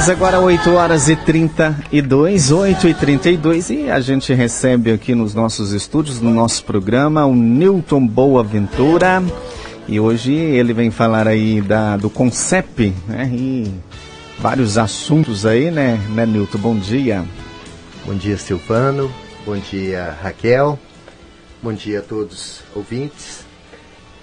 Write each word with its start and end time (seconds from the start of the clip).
10, 0.00 0.08
agora 0.08 0.40
8 0.40 0.70
horas 0.70 1.08
e 1.10 1.16
32, 1.16 2.50
8 2.50 2.88
e 2.88 2.94
32 2.94 3.68
e 3.68 3.90
a 3.90 4.00
gente 4.00 4.32
recebe 4.32 4.90
aqui 4.92 5.14
nos 5.14 5.34
nossos 5.34 5.72
estúdios, 5.72 6.22
no 6.22 6.30
nosso 6.30 6.64
programa, 6.64 7.26
o 7.26 7.34
Newton 7.34 8.06
Boaventura. 8.06 9.22
E 9.86 10.00
hoje 10.00 10.32
ele 10.32 10.72
vem 10.72 10.90
falar 10.90 11.28
aí 11.28 11.60
da, 11.60 11.98
do 11.98 12.08
CONCEP, 12.08 12.94
né? 13.06 13.30
E 13.30 13.74
vários 14.38 14.78
assuntos 14.78 15.44
aí, 15.44 15.70
né, 15.70 16.00
né, 16.14 16.24
Newton? 16.24 16.58
Bom 16.58 16.78
dia. 16.78 17.22
Bom 18.06 18.14
dia, 18.14 18.38
Silvano. 18.38 19.12
Bom 19.44 19.58
dia, 19.58 20.16
Raquel. 20.22 20.78
Bom 21.62 21.74
dia 21.74 21.98
a 21.98 22.02
todos 22.02 22.60
ouvintes. 22.74 23.44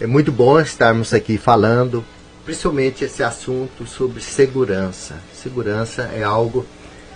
É 0.02 0.08
muito 0.08 0.32
bom 0.32 0.60
estarmos 0.60 1.14
aqui 1.14 1.38
falando 1.38 2.04
principalmente 2.48 3.04
esse 3.04 3.22
assunto 3.22 3.86
sobre 3.86 4.22
segurança. 4.22 5.16
Segurança 5.48 6.10
é 6.14 6.24
algo 6.24 6.66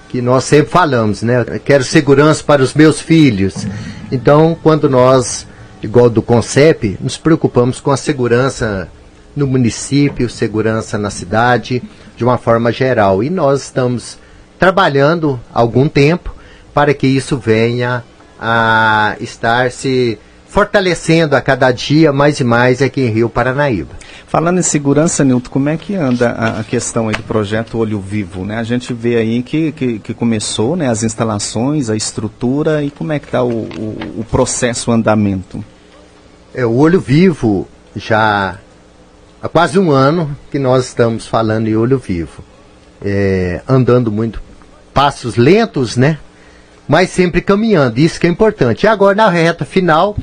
que 0.08 0.22
nós 0.22 0.46
sempre 0.46 0.72
falamos, 0.72 1.22
né? 1.22 1.44
Eu 1.46 1.60
quero 1.60 1.84
segurança 1.84 2.42
para 2.42 2.64
os 2.64 2.74
meus 2.74 3.02
filhos. 3.02 3.68
Então, 4.10 4.58
quando 4.64 4.90
nós, 4.90 5.46
igual 5.84 6.10
do 6.10 6.22
CONCEP, 6.22 6.98
nos 7.02 7.18
preocupamos 7.18 7.82
com 7.82 7.92
a 7.92 7.98
segurança 7.98 8.88
no 9.36 9.46
município, 9.46 10.30
segurança 10.30 10.98
na 10.98 11.10
cidade, 11.10 11.84
de 12.16 12.24
uma 12.24 12.38
forma 12.38 12.72
geral. 12.72 13.22
E 13.22 13.30
nós 13.30 13.64
estamos 13.64 14.18
trabalhando 14.58 15.38
algum 15.54 15.90
tempo 15.90 16.34
para 16.74 16.94
que 16.94 17.08
isso 17.08 17.38
venha 17.38 18.02
a 18.40 19.18
estar 19.20 19.70
se 19.72 20.18
fortalecendo 20.52 21.34
a 21.34 21.40
cada 21.40 21.72
dia 21.72 22.12
mais 22.12 22.42
e 22.42 22.44
mais 22.44 22.82
aqui 22.82 23.00
em 23.00 23.10
Rio 23.10 23.30
Paranaíba. 23.30 23.96
Falando 24.28 24.60
em 24.60 24.62
segurança, 24.62 25.24
Nilton, 25.24 25.50
como 25.50 25.70
é 25.70 25.78
que 25.78 25.96
anda 25.96 26.32
a, 26.32 26.60
a, 26.60 26.64
questão 26.66 27.08
aí 27.08 27.16
do 27.16 27.24
projeto 27.24 27.78
Olho 27.78 28.02
Vivo? 28.02 28.44
Né? 28.44 28.58
A 28.58 28.64
gente 28.64 28.94
vê 28.94 29.16
aí 29.16 29.42
que, 29.42 29.72
que, 29.72 30.00
que 30.00 30.14
começou 30.14 30.76
né, 30.76 30.90
as 30.90 31.04
instalações, 31.04 31.90
a 31.90 31.96
estrutura 31.96 32.84
e 32.84 32.92
como 32.92 33.14
é 33.14 33.20
que 33.20 33.28
está 33.28 33.42
o, 33.42 33.50
o, 33.50 34.20
o, 34.20 34.26
processo, 34.30 34.92
o 34.92 34.94
andamento? 34.94 35.64
É, 36.54 36.66
o 36.66 36.76
Olho 36.76 37.00
Vivo 37.00 37.66
já 37.96 38.58
há 39.42 39.48
quase 39.48 39.80
um 39.80 39.90
ano 39.90 40.36
que 40.52 40.60
nós 40.60 40.86
estamos 40.86 41.26
falando 41.26 41.70
em 41.70 41.78
Olho 41.78 41.98
Vivo. 41.98 42.44
É, 43.02 43.62
andando 43.70 44.12
muito, 44.12 44.44
passos 44.94 45.38
lentos, 45.38 45.96
né? 45.96 46.20
Mas 46.92 47.10
sempre 47.10 47.40
caminhando, 47.40 48.00
isso 48.00 48.20
que 48.20 48.28
é 48.28 48.30
importante. 48.30 48.84
E 48.84 48.88
agora 48.88 49.16
na 49.16 49.30
reta 49.30 49.64
final, 49.64 50.14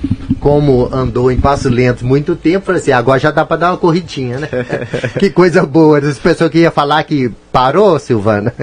como 0.41 0.89
andou 0.92 1.31
em 1.31 1.39
passos 1.39 1.70
lentos 1.70 2.03
muito 2.03 2.36
tempo, 2.36 2.67
falei 2.67 2.81
assim, 2.81 2.92
agora 2.92 3.19
já 3.19 3.31
dá 3.31 3.44
para 3.44 3.56
dar 3.56 3.70
uma 3.72 3.77
corridinha, 3.77 4.39
né? 4.39 4.48
que 5.19 5.30
coisa 5.30 5.64
boa. 5.67 5.98
As 5.98 6.19
pessoas 6.19 6.50
que 6.50 6.58
ia 6.58 6.70
falar 6.70 7.03
que 7.05 7.30
parou, 7.53 7.98
Silvana. 7.98 8.55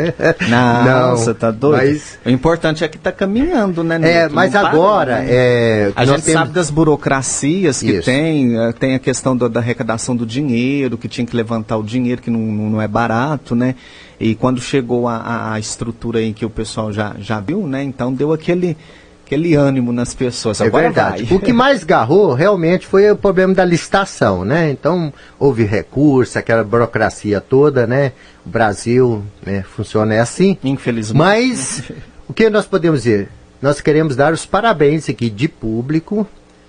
Não, 0.50 0.86
Não 0.86 1.18
você 1.18 1.34
tá 1.34 1.52
doido. 1.52 1.78
Mas... 1.78 2.18
O 2.26 2.30
importante 2.30 2.84
é 2.84 2.88
que 2.88 2.98
tá 2.98 3.12
caminhando, 3.12 3.84
né? 3.84 4.00
É, 4.02 4.30
mas 4.30 4.56
agora... 4.56 5.20
Né? 5.20 5.28
É, 5.30 5.92
a 5.96 6.06
gente 6.06 6.24
temos... 6.24 6.40
sabe 6.40 6.52
das 6.52 6.70
burocracias 6.70 7.80
que 7.82 7.92
Isso. 7.92 8.06
tem, 8.06 8.58
eh, 8.58 8.74
tem 8.74 8.96
a 8.96 9.00
questão 9.00 9.36
do, 9.36 9.50
da 9.50 9.60
arrecadação 9.60 10.16
do 10.16 10.26
dinheiro, 10.26 10.98
que 10.98 11.08
tinha 11.08 11.26
que 11.26 11.36
levantar 11.36 11.78
o 11.78 11.84
dinheiro, 11.84 12.22
que 12.22 12.30
não, 12.30 12.40
não 12.40 12.82
é 12.82 12.88
barato, 12.88 13.56
né? 13.56 13.76
E 14.20 14.34
quando 14.34 14.62
chegou 14.62 15.08
a, 15.08 15.54
a 15.54 15.60
estrutura 15.60 16.20
aí 16.20 16.34
que 16.34 16.46
o 16.46 16.50
pessoal 16.50 16.92
já, 16.92 17.16
já 17.20 17.40
viu, 17.40 17.68
né? 17.68 17.84
Então 17.84 18.14
deu 18.14 18.32
aquele 18.32 18.78
aquele 19.26 19.56
ânimo 19.56 19.92
nas 19.92 20.14
pessoas. 20.14 20.62
É 20.62 20.68
Agora 20.68 20.84
verdade. 20.84 21.24
Vai. 21.24 21.38
O 21.38 21.42
que 21.42 21.52
mais 21.52 21.84
garrou 21.84 22.34
realmente 22.34 22.86
foi 22.86 23.10
o 23.10 23.16
problema 23.16 23.54
da 23.54 23.66
licitação, 23.66 24.46
né? 24.46 24.70
Então 24.70 25.12
houve 25.40 25.64
recurso, 25.64 26.38
aquela 26.38 26.64
burocracia 26.64 27.42
toda, 27.42 27.88
né? 27.88 28.12
O 28.46 28.50
Brasil 28.50 29.24
né, 29.44 29.64
funciona 29.64 30.22
assim. 30.22 30.58
Infelizmente. 30.64 31.18
Mas 31.18 31.92
o 32.30 32.34
que 32.34 32.50
nós 32.50 32.66
podemos 32.68 33.04
dizer? 33.04 33.30
Nós 33.62 33.82
queremos 33.82 34.16
dar 34.16 34.32
os 34.32 34.46
parabéns 34.46 35.10
aqui 35.10 35.30
de 35.30 35.48
público 35.48 36.28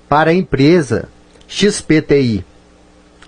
para 0.08 0.30
a 0.30 0.34
empresa 0.34 1.08
XPTI. 1.46 2.44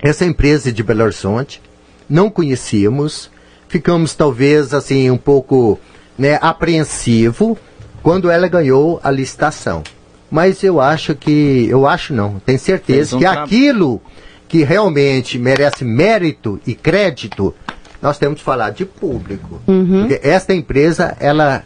Essa 0.01 0.25
empresa 0.25 0.73
de 0.73 0.83
Belo 0.83 1.03
Horizonte, 1.03 1.61
não 2.09 2.31
conhecíamos, 2.31 3.31
ficamos 3.69 4.15
talvez 4.15 4.73
assim 4.73 5.11
um 5.11 5.19
pouco 5.19 5.79
né, 6.17 6.39
apreensivo 6.41 7.59
quando 8.03 8.31
ela 8.31 8.49
ganhou 8.49 9.01
a 9.03 9.11
licitação. 9.11 9.83
Mas 10.31 10.63
eu 10.63 10.81
acho 10.81 11.15
que, 11.15 11.67
eu 11.71 11.87
acho 11.87 12.13
não, 12.13 12.39
tenho 12.41 12.59
certeza 12.59 13.17
um 13.17 13.19
que 13.19 13.27
aquilo 13.27 14.01
que 14.47 14.65
realmente 14.65 15.39
merece 15.39 15.85
mérito 15.85 16.61
e 16.67 16.75
crédito, 16.75 17.55
nós 18.01 18.19
temos 18.19 18.39
que 18.39 18.45
falar 18.45 18.71
de 18.71 18.85
público. 18.85 19.61
Uhum. 19.67 20.07
Porque 20.07 20.27
esta 20.27 20.55
empresa, 20.55 21.17
ela 21.21 21.65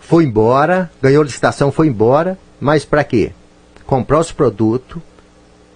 foi 0.00 0.24
embora, 0.24 0.90
ganhou 1.00 1.22
licitação, 1.22 1.70
foi 1.70 1.86
embora, 1.86 2.36
mas 2.60 2.84
para 2.84 3.04
quê? 3.04 3.32
Comprar 3.86 4.18
os 4.18 4.32
produtos, 4.32 5.00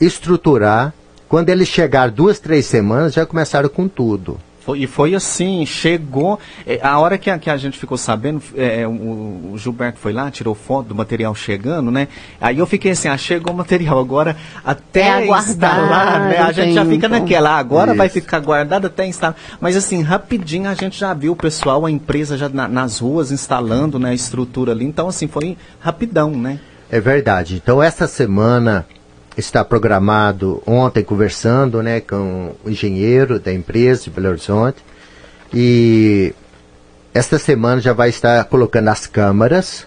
estruturar, 0.01 0.93
quando 1.29 1.51
eles 1.51 1.69
chegar 1.69 2.11
duas, 2.11 2.39
três 2.39 2.67
semanas, 2.67 3.15
já 3.15 3.25
começaram 3.25 3.69
com 3.69 3.89
tudo. 3.89 4.39
Foi, 4.65 4.79
e 4.79 4.87
foi 4.87 5.15
assim, 5.15 5.67
chegou. 5.67 6.39
É, 6.67 6.81
a 6.83 6.99
hora 6.99 7.19
que 7.19 7.29
a, 7.29 7.39
que 7.39 7.51
a 7.51 7.57
gente 7.57 7.79
ficou 7.79 7.99
sabendo, 7.99 8.43
é, 8.57 8.87
o, 8.87 9.53
o, 9.53 9.59
Gilberto 9.59 9.99
foi 9.99 10.13
lá, 10.13 10.31
tirou 10.31 10.55
foto 10.55 10.89
do 10.89 10.95
material 10.95 11.35
chegando, 11.35 11.91
né? 11.91 12.09
Aí 12.41 12.59
eu 12.59 12.67
fiquei 12.67 12.93
assim, 12.93 13.09
ah, 13.09 13.17
chegou 13.19 13.53
o 13.53 13.57
material, 13.57 13.99
agora 13.99 14.35
até 14.65 15.23
é 15.23 15.27
instalar, 15.27 16.21
né? 16.29 16.39
A 16.39 16.51
gente 16.51 16.73
já 16.73 16.87
fica 16.87 17.09
naquela, 17.11 17.51
ah, 17.51 17.59
agora 17.59 17.91
Isso. 17.91 17.99
vai 17.99 18.09
ficar 18.09 18.41
guardado 18.41 18.87
até 18.87 19.05
instalar. 19.07 19.37
Mas 19.61 19.77
assim, 19.77 20.01
rapidinho 20.01 20.71
a 20.71 20.75
gente 20.75 20.99
já 20.99 21.13
viu 21.13 21.33
o 21.33 21.37
pessoal, 21.37 21.85
a 21.85 21.91
empresa 21.91 22.39
já 22.39 22.49
na, 22.49 22.67
nas 22.67 23.01
ruas 23.01 23.31
instalando 23.31 23.99
né, 23.99 24.11
a 24.11 24.15
estrutura 24.15 24.73
ali. 24.73 24.87
Então, 24.87 25.09
assim, 25.09 25.29
foi 25.29 25.59
rapidão, 25.79 26.31
né? 26.31 26.59
É 26.91 27.01
verdade. 27.01 27.61
Então, 27.63 27.83
essa 27.83 28.07
semana 28.07 28.87
está 29.37 29.65
programado 29.65 30.63
ontem 30.67 31.03
conversando 31.03 31.83
né, 31.83 32.01
com 32.01 32.55
o 32.65 32.71
engenheiro 32.71 33.39
da 33.39 33.53
empresa 33.53 34.05
de 34.05 34.11
Belo 34.11 34.29
Horizonte 34.29 34.79
e 35.53 36.35
esta 37.13 37.39
semana 37.39 37.81
já 37.81 37.93
vai 37.93 38.09
estar 38.09 38.45
colocando 38.45 38.89
as 38.89 39.07
câmaras 39.07 39.87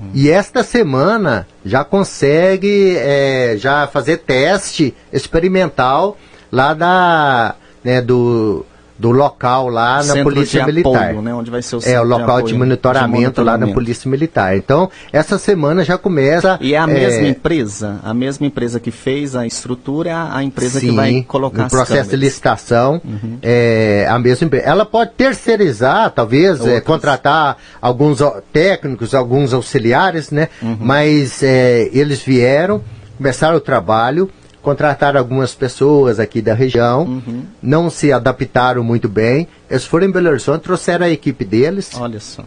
hum. 0.00 0.10
e 0.14 0.30
esta 0.30 0.62
semana 0.62 1.46
já 1.64 1.84
consegue 1.84 2.96
é, 2.96 3.56
já 3.58 3.86
fazer 3.86 4.18
teste 4.18 4.94
experimental 5.12 6.16
lá 6.50 6.74
da 6.74 7.54
né, 7.84 8.00
do 8.02 8.64
do 8.98 9.10
local 9.10 9.68
lá 9.68 10.02
Centro 10.02 10.18
na 10.18 10.24
Polícia 10.24 10.66
Militar. 10.66 11.14
Né? 11.14 11.32
Onde 11.32 11.50
vai 11.50 11.62
ser 11.62 11.76
o 11.76 11.80
É, 11.84 12.00
o 12.00 12.04
local 12.04 12.42
de, 12.42 12.52
de, 12.52 12.58
monitoramento, 12.58 13.06
de, 13.06 13.12
monitoramento, 13.12 13.42
lá 13.42 13.56
na 13.56 13.72
Polícia 13.72 14.10
Militar. 14.10 14.56
Então, 14.56 14.90
essa 15.12 15.38
semana 15.38 15.84
já 15.84 15.96
começa... 15.96 16.58
E 16.60 16.74
é 16.74 16.78
a 16.78 16.86
mesma 16.86 17.26
é... 17.26 17.28
empresa? 17.28 18.00
A 18.02 18.12
mesma 18.12 18.46
empresa 18.46 18.80
que 18.80 18.90
fez 18.90 19.36
a 19.36 19.46
estrutura 19.46 20.10
é 20.10 20.12
a, 20.12 20.42
empresa 20.42 20.80
Sim, 20.80 20.88
que 20.88 20.96
vai 20.96 21.22
colocar 21.22 21.64
no 21.64 21.70
processo 21.70 22.10
de 22.10 22.16
licitação, 22.16 23.00
uhum. 23.04 23.38
é 23.42 24.06
a 24.08 24.18
mesma 24.18 24.46
empresa. 24.46 24.64
Ela 24.66 24.84
pode 24.84 25.12
terceirizar, 25.12 26.10
talvez, 26.10 26.64
é, 26.66 26.80
contratar 26.80 27.56
alguns 27.80 28.18
técnicos, 28.52 29.14
alguns 29.14 29.52
auxiliares, 29.52 30.30
né? 30.30 30.48
Uhum. 30.60 30.76
Mas 30.80 31.42
é, 31.42 31.88
eles 31.92 32.20
vieram, 32.20 32.82
começaram 33.16 33.56
o 33.56 33.60
trabalho, 33.60 34.30
contrataram 34.62 35.18
algumas 35.18 35.54
pessoas 35.54 36.18
aqui 36.20 36.42
da 36.42 36.54
região, 36.54 37.04
uhum. 37.04 37.44
não 37.62 37.88
se 37.88 38.12
adaptaram 38.12 38.82
muito 38.82 39.08
bem. 39.08 39.48
Eles 39.70 39.84
foram 39.84 40.06
em 40.06 40.10
Belo 40.10 40.28
Horizonte, 40.28 40.62
trouxeram 40.62 41.06
a 41.06 41.10
equipe 41.10 41.44
deles 41.44 41.92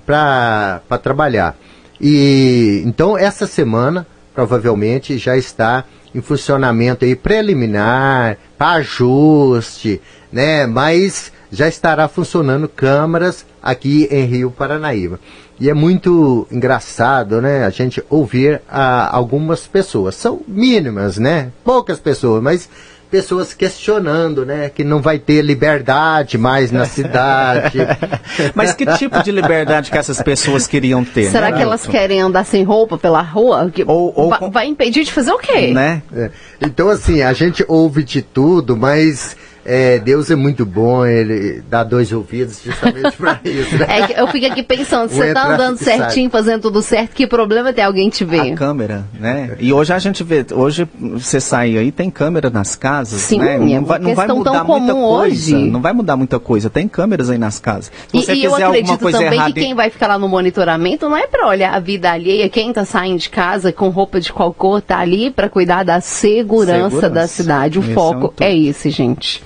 para 0.06 0.82
trabalhar. 1.02 1.56
E 2.00 2.82
então 2.86 3.18
essa 3.18 3.46
semana 3.48 4.06
provavelmente 4.34 5.18
já 5.18 5.38
está 5.38 5.86
em 6.14 6.22
funcionamento 6.22 7.06
aí 7.06 7.16
preliminar, 7.16 8.38
para 8.58 8.72
ajuste, 8.74 10.02
né? 10.32 10.66
Mas 10.66 11.32
já 11.52 11.68
estará 11.68 12.08
funcionando 12.08 12.68
câmaras 12.68 13.46
aqui 13.62 14.08
em 14.12 14.26
Rio 14.26 14.52
Paranaíba. 14.52 15.20
E 15.62 15.70
é 15.70 15.76
muito 15.76 16.48
engraçado, 16.52 17.40
né, 17.40 17.64
a 17.64 17.70
gente 17.70 18.04
ouvir 18.10 18.60
a, 18.68 19.16
algumas 19.16 19.68
pessoas. 19.68 20.16
São 20.16 20.42
mínimas, 20.48 21.20
né? 21.20 21.50
Poucas 21.64 22.00
pessoas, 22.00 22.42
mas 22.42 22.68
pessoas 23.12 23.54
questionando, 23.54 24.44
né, 24.44 24.72
que 24.74 24.84
não 24.84 25.04
vai 25.04 25.20
ter 25.20 25.44
liberdade 25.44 26.36
mais 26.36 26.72
na 26.72 26.86
cidade. 26.86 27.78
Mas 28.56 28.74
que 28.74 28.86
tipo 28.86 29.22
de 29.22 29.32
liberdade 29.32 29.92
que 29.92 29.98
essas 29.98 30.22
pessoas 30.22 30.66
queriam 30.66 31.04
ter? 31.04 31.26
Será 31.26 31.52
né, 31.52 31.58
que 31.58 31.62
elas 31.62 31.86
querem 31.86 32.22
andar 32.22 32.46
sem 32.46 32.64
roupa 32.64 32.98
pela 32.98 33.22
rua? 33.22 33.70
Que 33.70 33.84
ou, 33.86 34.14
ou 34.16 34.30
vai, 34.30 34.50
vai, 34.50 34.68
impedir 34.68 35.04
de 35.04 35.12
fazer 35.12 35.32
o 35.32 35.38
quê? 35.38 35.74
Né? 35.74 36.02
É. 36.16 36.32
Então, 36.62 36.90
assim, 36.90 37.22
a 37.22 37.34
gente 37.34 37.66
ouve 37.68 38.04
de 38.04 38.22
tudo, 38.22 38.78
mas 38.78 39.36
é, 39.64 40.00
Deus 40.00 40.32
é 40.32 40.36
muito 40.36 40.66
bom, 40.66 41.06
ele 41.06 41.62
dá 41.70 41.84
dois 41.84 42.12
ouvidos 42.12 42.62
justamente 42.64 43.16
para 43.16 43.40
isso. 43.46 43.78
Né? 43.78 43.86
É 43.90 44.22
eu 44.22 44.28
fico 44.28 44.46
aqui 44.46 44.64
pensando, 44.64 45.10
você 45.10 45.28
está 45.28 45.54
andando 45.54 45.78
certinho, 45.78 46.30
sai. 46.30 46.42
fazendo 46.42 46.62
tudo 46.62 46.82
certo, 46.82 47.14
que 47.14 47.28
problema 47.28 47.72
tem 47.72 47.84
alguém 47.84 48.10
te 48.10 48.26
ver? 48.26 48.54
A 48.54 48.56
câmera, 48.56 49.06
né? 49.20 49.56
E 49.60 49.72
hoje 49.72 49.94
a 49.94 50.00
gente 50.00 50.24
vê, 50.24 50.46
hoje 50.52 50.88
você 51.00 51.40
sai 51.40 51.78
aí, 51.78 51.92
tem 51.92 52.10
câmera 52.10 52.50
nas 52.50 52.76
casas, 52.76 53.22
Sim, 53.22 53.40
né? 53.40 53.58
Não 53.58 53.86
vai, 53.86 54.00
não 54.00 54.16
vai 54.16 54.28
mudar 54.28 54.64
muita 54.64 54.94
coisa. 54.94 55.12
Hoje. 55.12 55.56
Não 55.56 55.82
vai 55.82 55.94
mudar 55.94 56.18
muita 56.18 56.40
coisa, 56.40 56.70
tem 56.70 56.88
câmeras 56.88 57.30
aí 57.30 57.38
nas 57.38 57.60
casas. 57.60 57.92
Se 58.08 58.18
você 58.18 58.34
e, 58.34 58.42
e 58.42 58.44
eu 58.46 58.56
acredito 58.56 59.12
também 59.12 59.46
que 59.46 59.54
quem 59.54 59.76
vai 59.76 59.90
ficar 59.90 60.08
lá 60.08 60.18
no 60.18 60.28
monitoramento 60.28 61.08
não 61.08 61.18
é 61.18 61.28
para 61.28 61.48
olhar 61.48 61.74
a 61.74 61.80
vida 61.80 62.12
alheia, 62.12 62.50
quem 62.50 62.70
está 62.70 62.84
saindo 62.84 63.20
de 63.20 63.30
casa 63.30 63.72
com 63.72 63.90
roupa 63.90 64.20
de 64.20 64.34
qual 64.34 64.54
cor 64.54 64.80
está 64.80 65.00
ali 65.00 65.30
para 65.30 65.50
cuidar 65.50 65.84
da 65.84 66.02
segurança, 66.02 66.90
segurança, 66.90 67.10
da 67.10 67.28
cidade. 67.28 67.80
O 67.80 67.82
esse 67.82 67.94
foco 67.94 68.34
é, 68.40 68.46
um 68.46 68.48
é 68.48 68.58
esse, 68.58 68.90
gente. 68.90 69.44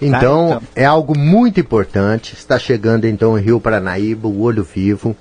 Então, 0.00 0.48
tá, 0.48 0.56
então, 0.56 0.62
é 0.74 0.84
algo 0.84 1.16
muito 1.16 1.60
importante. 1.60 2.34
Está 2.34 2.58
chegando 2.58 3.06
então 3.06 3.38
em 3.38 3.42
Rio 3.42 3.60
Paranaíba, 3.60 4.28
o 4.28 4.42
Olho 4.42 4.64
Vivo. 4.64 5.16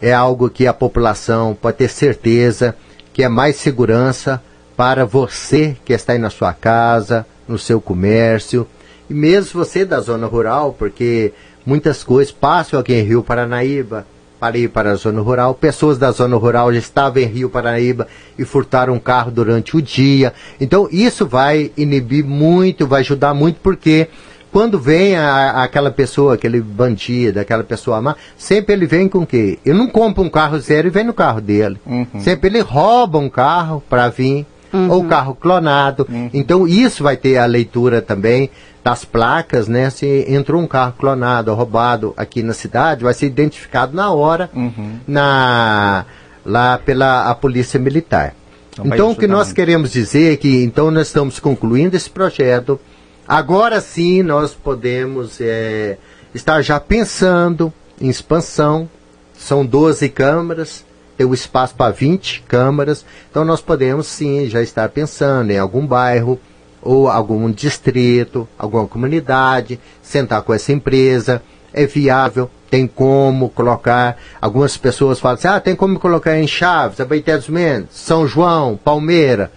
É 0.00 0.12
algo 0.12 0.50
que 0.50 0.66
a 0.66 0.74
população 0.74 1.56
pode 1.60 1.78
ter 1.78 1.88
certeza 1.88 2.76
que 3.12 3.22
é 3.22 3.28
mais 3.30 3.56
segurança 3.56 4.42
para 4.76 5.06
você 5.06 5.74
que 5.84 5.94
está 5.94 6.12
aí 6.12 6.18
na 6.18 6.28
sua 6.28 6.52
casa, 6.52 7.26
no 7.48 7.58
seu 7.58 7.80
comércio, 7.80 8.66
e 9.08 9.14
mesmo 9.14 9.64
você 9.64 9.86
da 9.86 10.00
zona 10.00 10.26
rural, 10.26 10.74
porque 10.78 11.32
muitas 11.64 12.04
coisas 12.04 12.30
passam 12.30 12.78
aqui 12.78 12.92
em 12.92 13.02
Rio 13.02 13.22
Paranaíba, 13.22 14.06
para 14.46 14.58
ir 14.58 14.68
para 14.68 14.92
a 14.92 14.94
zona 14.94 15.20
rural. 15.20 15.54
Pessoas 15.54 15.98
da 15.98 16.12
zona 16.12 16.36
rural 16.36 16.72
já 16.72 16.78
estavam 16.78 17.20
em 17.20 17.26
Rio 17.26 17.50
Paraíba 17.50 18.06
e 18.38 18.44
furtaram 18.44 18.94
um 18.94 18.98
carro 18.98 19.30
durante 19.30 19.76
o 19.76 19.82
dia. 19.82 20.32
Então 20.60 20.88
isso 20.92 21.26
vai 21.26 21.72
inibir 21.76 22.24
muito, 22.24 22.86
vai 22.86 23.00
ajudar 23.00 23.34
muito, 23.34 23.58
porque 23.60 24.08
quando 24.52 24.78
vem 24.78 25.16
a, 25.16 25.64
aquela 25.64 25.90
pessoa, 25.90 26.34
aquele 26.34 26.60
bandido, 26.60 27.40
aquela 27.40 27.64
pessoa 27.64 28.00
má, 28.00 28.14
sempre 28.36 28.72
ele 28.74 28.86
vem 28.86 29.08
com 29.08 29.20
o 29.20 29.26
quê? 29.26 29.58
Ele 29.64 29.76
não 29.76 29.88
compra 29.88 30.22
um 30.22 30.30
carro 30.30 30.58
zero 30.60 30.86
e 30.86 30.90
vem 30.90 31.04
no 31.04 31.12
carro 31.12 31.40
dele. 31.40 31.76
Uhum. 31.84 32.06
Sempre 32.20 32.48
ele 32.48 32.60
rouba 32.60 33.18
um 33.18 33.28
carro 33.28 33.82
para 33.90 34.08
vir, 34.08 34.46
uhum. 34.72 34.90
ou 34.90 35.04
carro 35.04 35.34
clonado. 35.34 36.06
Uhum. 36.08 36.30
Então 36.32 36.68
isso 36.68 37.02
vai 37.02 37.16
ter 37.16 37.38
a 37.38 37.46
leitura 37.46 38.00
também 38.00 38.48
das 38.86 39.04
placas, 39.04 39.66
né? 39.66 39.90
Se 39.90 40.24
entrou 40.28 40.62
um 40.62 40.66
carro 40.68 40.92
clonado 40.96 41.50
ou 41.50 41.56
roubado 41.56 42.14
aqui 42.16 42.40
na 42.40 42.52
cidade, 42.52 43.02
vai 43.02 43.12
ser 43.12 43.26
identificado 43.26 43.96
na 43.96 44.12
hora 44.12 44.48
uhum. 44.54 45.00
na, 45.08 46.06
lá 46.44 46.78
pela 46.78 47.28
a 47.28 47.34
polícia 47.34 47.80
militar. 47.80 48.32
Então, 48.74 48.86
então 48.86 49.10
o 49.10 49.16
que 49.16 49.26
nós 49.26 49.48
muito. 49.48 49.56
queremos 49.56 49.90
dizer 49.90 50.34
é 50.34 50.36
que 50.36 50.62
então 50.62 50.92
nós 50.92 51.08
estamos 51.08 51.40
concluindo 51.40 51.96
esse 51.96 52.08
projeto. 52.08 52.78
Agora 53.26 53.80
sim 53.80 54.22
nós 54.22 54.54
podemos 54.54 55.40
é, 55.40 55.98
estar 56.32 56.62
já 56.62 56.78
pensando 56.78 57.72
em 58.00 58.08
expansão. 58.08 58.88
São 59.34 59.66
12 59.66 60.08
câmaras, 60.10 60.84
tem 61.18 61.26
o 61.26 61.34
espaço 61.34 61.74
para 61.74 61.90
20 61.90 62.44
câmaras. 62.46 63.04
Então 63.28 63.44
nós 63.44 63.60
podemos 63.60 64.06
sim 64.06 64.46
já 64.48 64.62
estar 64.62 64.88
pensando 64.90 65.50
em 65.50 65.58
algum 65.58 65.84
bairro 65.84 66.38
ou 66.86 67.08
algum 67.08 67.50
distrito, 67.50 68.48
alguma 68.58 68.86
comunidade, 68.86 69.80
sentar 70.02 70.42
com 70.42 70.54
essa 70.54 70.72
empresa, 70.72 71.42
é 71.72 71.84
viável, 71.84 72.48
tem 72.70 72.86
como 72.86 73.50
colocar. 73.50 74.16
Algumas 74.40 74.76
pessoas 74.76 75.18
falam 75.18 75.34
assim: 75.34 75.48
ah, 75.48 75.60
tem 75.60 75.74
como 75.74 75.98
colocar 75.98 76.38
em 76.38 76.46
Chaves, 76.46 77.00
Abaeté 77.00 77.36
dos 77.36 77.48
Mendes, 77.48 77.88
São 77.90 78.26
João, 78.26 78.78
Palmeira. 78.82 79.50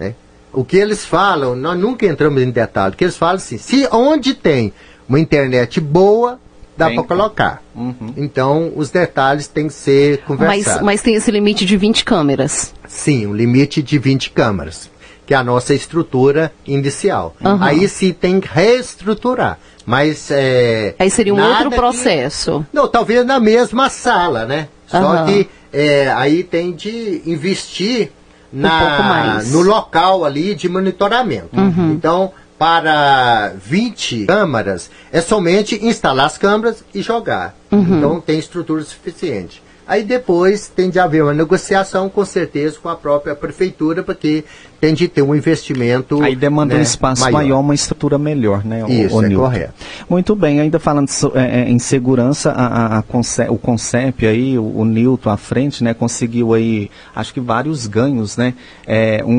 Né? 0.00 0.14
O 0.52 0.64
que 0.64 0.76
eles 0.76 1.04
falam, 1.04 1.54
nós 1.54 1.78
nunca 1.78 2.06
entramos 2.06 2.42
em 2.42 2.50
detalhe, 2.50 2.94
o 2.94 2.96
que 2.96 3.04
eles 3.04 3.16
falam 3.16 3.36
assim: 3.36 3.58
se 3.58 3.86
onde 3.92 4.34
tem 4.34 4.72
uma 5.08 5.20
internet 5.20 5.78
boa, 5.78 6.40
dá 6.76 6.90
para 6.90 7.02
colocar. 7.02 7.62
Uhum. 7.74 8.14
Então, 8.16 8.72
os 8.74 8.90
detalhes 8.90 9.46
têm 9.46 9.68
que 9.68 9.74
ser 9.74 10.22
conversados. 10.22 10.66
Mas, 10.66 10.82
mas 10.82 11.02
tem 11.02 11.14
esse 11.14 11.30
limite 11.30 11.66
de 11.66 11.76
20 11.76 12.04
câmeras. 12.04 12.74
Sim, 12.88 13.26
um 13.26 13.34
limite 13.34 13.82
de 13.82 13.98
20 13.98 14.30
câmeras 14.30 14.90
que 15.26 15.34
é 15.34 15.36
a 15.36 15.44
nossa 15.44 15.74
estrutura 15.74 16.52
inicial. 16.66 17.34
Uhum. 17.40 17.62
Aí 17.62 17.88
sim 17.88 18.12
tem 18.12 18.40
que 18.40 18.48
reestruturar. 18.48 19.58
Mas 19.84 20.30
é, 20.30 20.94
Aí 20.98 21.10
seria 21.10 21.34
um 21.34 21.42
outro 21.42 21.70
processo. 21.70 22.64
Que, 22.70 22.76
não, 22.76 22.86
talvez 22.86 23.26
na 23.26 23.40
mesma 23.40 23.88
sala, 23.88 24.46
né? 24.46 24.68
Só 24.86 24.98
uhum. 24.98 25.26
que 25.26 25.48
é, 25.72 26.12
aí 26.12 26.44
tem 26.44 26.72
de 26.72 27.22
investir 27.26 28.10
na, 28.52 29.40
um 29.44 29.50
no 29.50 29.62
local 29.62 30.24
ali 30.24 30.54
de 30.54 30.68
monitoramento. 30.68 31.56
Uhum. 31.58 31.92
Então, 31.92 32.32
para 32.58 33.54
20 33.56 34.26
câmaras, 34.26 34.88
é 35.10 35.20
somente 35.20 35.84
instalar 35.84 36.26
as 36.26 36.38
câmaras 36.38 36.84
e 36.94 37.02
jogar. 37.02 37.56
Uhum. 37.72 37.98
Então 37.98 38.20
tem 38.20 38.38
estrutura 38.38 38.84
suficiente. 38.84 39.60
Aí 39.84 40.04
depois 40.04 40.68
tem 40.68 40.88
de 40.88 41.00
haver 41.00 41.24
uma 41.24 41.34
negociação, 41.34 42.08
com 42.08 42.24
certeza, 42.24 42.78
com 42.80 42.88
a 42.88 42.94
própria 42.94 43.34
prefeitura, 43.34 44.04
porque 44.04 44.44
tem 44.82 44.94
de 44.94 45.06
ter 45.06 45.22
um 45.22 45.32
investimento. 45.32 46.20
Aí 46.24 46.34
demanda 46.34 46.74
né, 46.74 46.80
um 46.80 46.82
espaço 46.82 47.22
maior. 47.22 47.36
maior. 47.36 47.60
uma 47.60 47.72
estrutura 47.72 48.18
melhor, 48.18 48.64
né? 48.64 48.82
Isso, 48.88 49.14
o, 49.14 49.20
o 49.20 49.24
é 49.24 49.30
correto. 49.32 49.74
Muito 50.10 50.34
bem, 50.34 50.58
ainda 50.58 50.80
falando 50.80 51.08
é, 51.36 51.60
é, 51.60 51.70
em 51.70 51.78
segurança, 51.78 52.50
a, 52.50 52.96
a, 52.96 52.98
a 52.98 53.04
o 53.52 53.58
Concep 53.58 54.26
aí, 54.26 54.58
o, 54.58 54.78
o, 54.78 54.84
Newton 54.84 55.30
à 55.30 55.36
frente, 55.36 55.84
né, 55.84 55.94
conseguiu 55.94 56.52
aí, 56.52 56.90
acho 57.14 57.32
que 57.32 57.38
vários 57.38 57.86
ganhos, 57.86 58.36
né? 58.36 58.54
É, 58.84 59.22
um, 59.24 59.32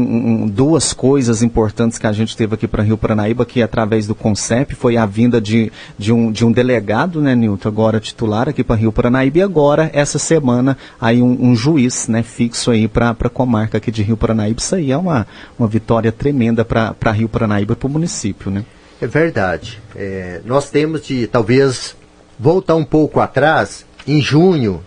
um, 0.43 0.47
duas 0.47 0.93
coisas 0.93 1.43
importantes 1.43 1.97
que 1.97 2.07
a 2.07 2.13
gente 2.13 2.37
teve 2.37 2.55
aqui 2.55 2.65
para 2.65 2.81
Rio 2.81 2.97
Paranaíba, 2.97 3.45
que 3.45 3.61
através 3.61 4.07
do 4.07 4.15
Concep 4.15 4.73
foi 4.73 4.95
a 4.95 5.05
vinda 5.05 5.41
de, 5.41 5.69
de, 5.99 6.13
um, 6.13 6.31
de 6.31 6.45
um 6.45 6.53
delegado, 6.53 7.21
né, 7.21 7.35
Newton, 7.35 7.67
agora 7.67 7.99
titular 7.99 8.47
aqui 8.47 8.63
para 8.63 8.77
Rio 8.77 8.93
Paranaíba, 8.93 9.39
e 9.39 9.41
agora, 9.41 9.91
essa 9.93 10.17
semana, 10.17 10.77
aí 11.01 11.21
um, 11.21 11.49
um 11.49 11.53
juiz, 11.53 12.07
né, 12.07 12.23
fixo 12.23 12.71
aí 12.71 12.87
para 12.87 13.09
a 13.09 13.29
comarca 13.29 13.77
aqui 13.77 13.91
de 13.91 14.03
Rio 14.03 14.15
Paranaíba. 14.15 14.61
Isso 14.61 14.75
aí 14.75 14.89
é 14.89 14.97
uma 14.97 15.27
uma 15.57 15.67
vitória 15.67 16.11
tremenda 16.11 16.65
para 16.65 17.11
Rio 17.11 17.29
Paranaíba, 17.29 17.75
para 17.75 17.87
o 17.87 17.89
município, 17.89 18.51
né? 18.51 18.65
É 19.01 19.07
verdade. 19.07 19.81
É, 19.95 20.41
nós 20.45 20.69
temos 20.69 21.05
de, 21.05 21.27
talvez, 21.27 21.95
voltar 22.39 22.75
um 22.75 22.85
pouco 22.85 23.19
atrás. 23.19 23.85
Em 24.07 24.21
junho, 24.21 24.83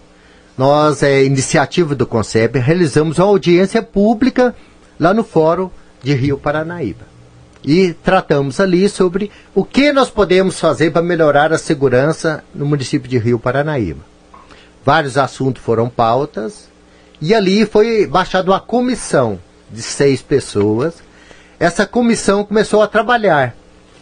nós, 0.57 1.03
é, 1.03 1.25
iniciativa 1.25 1.95
do 1.95 2.07
CONCEP, 2.07 2.59
realizamos 2.59 3.19
uma 3.19 3.27
audiência 3.27 3.83
pública 3.83 4.55
lá 4.99 5.13
no 5.13 5.23
Fórum 5.23 5.71
de 6.03 6.15
Rio 6.15 6.39
Paranaíba. 6.39 7.05
E 7.65 7.93
tratamos 7.93 8.61
ali 8.61 8.89
sobre 8.89 9.31
o 9.55 9.65
que 9.65 9.93
nós 9.93 10.09
podemos 10.09 10.61
fazer 10.61 10.93
para 10.93 11.03
melhorar 11.03 11.53
a 11.53 11.59
segurança 11.59 12.45
no 12.55 12.65
município 12.65 13.11
de 13.11 13.19
Rio 13.19 13.39
Paranaíba. 13.39 14.01
Vários 14.85 15.19
assuntos 15.19 15.63
foram 15.63 15.89
pautas, 15.89 16.69
e 17.21 17.35
ali 17.35 17.67
foi 17.67 18.07
baixada 18.07 18.51
uma 18.51 18.61
comissão 18.61 19.39
de 19.71 19.83
seis 19.83 20.23
pessoas. 20.23 20.95
Essa 21.59 21.87
comissão 21.87 22.45
começou 22.45 22.83
a 22.83 22.87
trabalhar. 22.87 23.55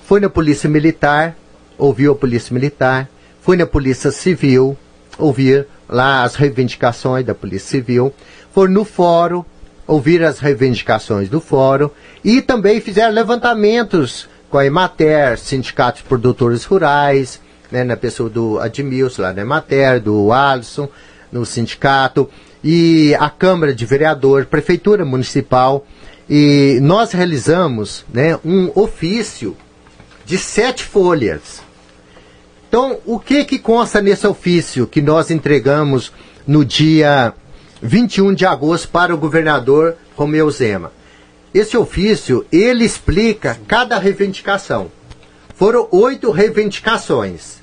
Foi 0.06 0.20
na 0.20 0.28
Polícia 0.28 0.69
Militar, 0.69 1.37
ouviu 1.78 2.12
a 2.12 2.16
Polícia 2.16 2.52
Militar, 2.52 3.08
foi 3.40 3.56
na 3.56 3.66
Polícia 3.66 4.11
Civil, 4.11 4.76
ouvir 5.18 5.66
lá 5.88 6.23
as 6.23 6.35
reivindicações 6.35 7.25
da 7.25 7.35
Polícia 7.35 7.68
Civil, 7.68 8.12
foi 8.52 8.68
no 8.68 8.85
fórum, 8.85 9.44
ouvir 9.87 10.23
as 10.23 10.38
reivindicações 10.38 11.28
do 11.28 11.40
fórum 11.40 11.90
e 12.25 12.40
também 12.40 12.80
fizeram 12.80 13.12
levantamentos 13.12 14.28
com 14.50 14.59
a 14.59 14.66
Emater, 14.66 15.38
sindicatos 15.38 16.02
de 16.02 16.09
produtores 16.09 16.64
rurais, 16.64 17.40
né, 17.71 17.83
na 17.83 17.97
pessoa 17.97 18.30
do 18.30 18.59
Admilson, 18.61 19.23
lá 19.23 19.33
na 19.33 19.42
Emater, 19.42 20.00
do 20.00 20.33
Alisson, 20.33 20.88
no 21.35 21.45
sindicato, 21.45 22.31
e 22.62 23.14
a 23.19 23.29
Câmara 23.29 23.75
de 23.75 23.85
Vereadores, 23.85 24.49
Prefeitura 24.49 25.05
Municipal, 25.05 25.85
e 26.31 26.79
nós 26.81 27.12
realizamos 27.12 28.07
né, 28.11 28.38
um 28.45 28.71
ofício 28.75 29.55
de 30.25 30.38
sete 30.38 30.85
folhas. 30.85 31.61
Então, 32.69 32.99
o 33.05 33.19
que 33.19 33.45
que 33.45 33.59
consta 33.59 34.00
nesse 34.00 34.26
ofício 34.26 34.87
que 34.87 35.03
nós 35.03 35.31
entregamos 35.31 36.12
no 36.47 36.64
dia 36.64 37.35
21 37.83 38.33
de 38.33 38.47
agosto 38.47 38.88
para 38.88 39.14
o 39.14 39.19
governador 39.19 39.97
Romeu 40.17 40.50
Zema? 40.50 40.91
Esse 41.53 41.76
ofício, 41.76 42.47
ele 42.50 42.85
explica 42.85 43.59
cada 43.69 43.99
reivindicação. 43.99 44.91
Foram 45.55 45.87
oito 45.91 46.31
reivindicações. 46.31 47.62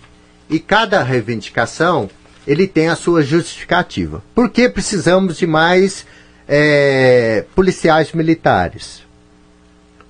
E 0.49 0.59
cada 0.59 1.01
reivindicação 1.01 2.09
ele 2.51 2.67
tem 2.67 2.89
a 2.89 2.97
sua 2.97 3.23
justificativa. 3.23 4.21
Por 4.35 4.49
que 4.49 4.67
precisamos 4.67 5.37
de 5.37 5.47
mais 5.47 6.05
é, 6.45 7.45
policiais 7.55 8.11
militares? 8.11 9.03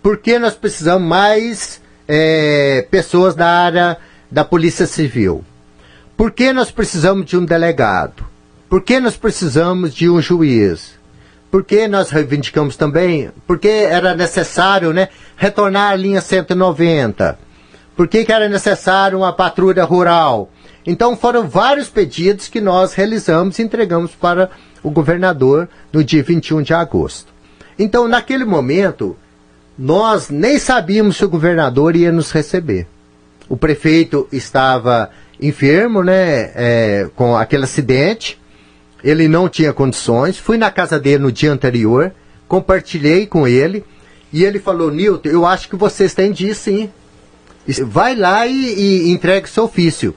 Por 0.02 0.18
que 0.18 0.40
nós 0.40 0.56
precisamos 0.56 1.08
mais 1.08 1.80
é, 2.08 2.88
pessoas 2.90 3.36
da 3.36 3.48
área 3.48 3.98
da 4.32 4.44
Polícia 4.44 4.88
Civil? 4.88 5.46
Por 6.18 6.32
que 6.32 6.52
nós 6.52 6.72
precisamos 6.72 7.28
de 7.28 7.38
um 7.38 7.46
delegado? 7.46 8.26
Por 8.68 8.82
que 8.82 9.00
nós 9.00 9.16
precisamos 9.16 9.94
de 9.94 10.10
um 10.10 10.20
juiz? 10.20 11.00
Por 11.52 11.64
que 11.64 11.88
nós 11.88 12.10
reivindicamos 12.10 12.76
também? 12.76 13.30
Porque 13.46 13.68
era 13.68 14.16
necessário 14.16 14.92
né, 14.92 15.10
retornar 15.38 15.92
à 15.92 15.96
linha 15.96 16.22
190 16.22 17.38
Por 17.96 18.08
que, 18.08 18.26
que 18.26 18.32
era 18.32 18.50
necessário 18.50 19.20
uma 19.20 19.32
patrulha 19.32 19.84
rural? 19.84 20.50
Então 20.86 21.16
foram 21.16 21.48
vários 21.48 21.90
pedidos 21.90 22.48
que 22.48 22.60
nós 22.60 22.94
realizamos 22.94 23.60
e 23.60 23.64
entregamos 23.64 24.12
para 24.12 24.50
o 24.84 24.90
governador 24.90 25.70
no 25.92 26.04
dia 26.04 26.24
21 26.24 26.62
de 26.62 26.74
agosto. 26.74 27.32
Então, 27.78 28.08
naquele 28.08 28.46
momento, 28.46 29.16
nós 29.78 30.30
nem 30.30 30.60
sabíamos 30.60 31.18
se 31.18 31.26
o 31.26 31.30
governador 31.30 31.96
ia 31.96 32.12
nos 32.12 32.32
receber. 32.32 32.88
O 33.50 33.58
prefeito 33.58 34.28
estava 34.32 35.10
enfermo, 35.42 36.04
né, 36.04 36.52
é, 36.56 37.10
com 37.16 37.36
aquele 37.36 37.64
acidente, 37.64 38.40
ele 39.04 39.28
não 39.28 39.50
tinha 39.50 39.74
condições. 39.74 40.38
Fui 40.38 40.58
na 40.58 40.70
casa 40.70 41.00
dele 41.00 41.24
no 41.24 41.32
dia 41.32 41.52
anterior, 41.52 42.14
compartilhei 42.48 43.26
com 43.26 43.48
ele, 43.48 43.84
e 44.32 44.44
ele 44.44 44.60
falou: 44.60 44.92
Nilton, 44.92 45.30
eu 45.30 45.46
acho 45.46 45.68
que 45.68 45.76
vocês 45.76 46.14
têm 46.14 46.32
de 46.32 46.48
ir 46.48 46.56
sim. 46.56 46.90
Vai 47.86 48.16
lá 48.16 48.46
e, 48.48 48.54
e 48.54 49.12
entregue 49.12 49.50
seu 49.50 49.64
ofício. 49.64 50.16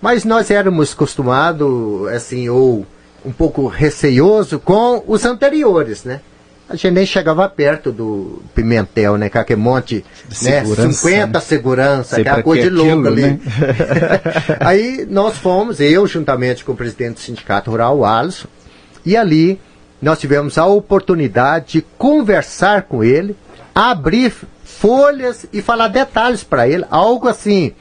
Mas 0.00 0.24
nós 0.24 0.50
éramos 0.50 0.92
acostumados, 0.92 2.08
assim, 2.08 2.48
ou 2.48 2.86
um 3.24 3.32
pouco 3.32 3.66
receioso 3.66 4.58
com 4.58 5.02
os 5.06 5.24
anteriores, 5.24 6.04
né? 6.04 6.20
A 6.68 6.76
gente 6.76 6.90
nem 6.90 7.06
chegava 7.06 7.48
perto 7.48 7.90
do 7.90 8.42
Pimentel, 8.54 9.16
né? 9.16 9.30
Com 9.30 9.38
aquele 9.38 9.60
monte, 9.60 10.04
né? 10.42 10.64
50 10.64 11.26
né? 11.26 11.40
segurança, 11.40 12.20
aquela 12.20 12.42
coisa 12.42 12.64
de 12.64 12.70
louco 12.70 13.08
ali. 13.08 13.22
Né? 13.22 13.40
Aí 14.60 15.06
nós 15.08 15.38
fomos, 15.38 15.80
eu 15.80 16.06
juntamente 16.06 16.64
com 16.64 16.72
o 16.72 16.76
presidente 16.76 17.14
do 17.14 17.20
Sindicato 17.20 17.70
Rural, 17.70 18.04
Alisson, 18.04 18.48
e 19.04 19.16
ali 19.16 19.58
nós 20.00 20.18
tivemos 20.18 20.58
a 20.58 20.66
oportunidade 20.66 21.72
de 21.72 21.82
conversar 21.96 22.82
com 22.82 23.02
ele, 23.02 23.34
abrir 23.74 24.32
folhas 24.62 25.46
e 25.52 25.62
falar 25.62 25.88
detalhes 25.88 26.44
para 26.44 26.68
ele, 26.68 26.84
algo 26.90 27.28
assim 27.28 27.72